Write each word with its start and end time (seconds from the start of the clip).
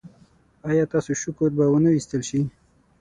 ایا 0.69 0.83
ستاسو 0.89 1.11
شکر 1.23 1.49
به 1.57 1.65
و 1.71 1.75
نه 1.83 1.89
ویستل 1.93 2.21
شي؟ 2.29 2.39